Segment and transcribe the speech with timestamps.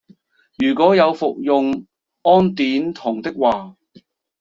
[0.57, 1.85] 如果有服用
[2.23, 3.75] 胺碘酮的話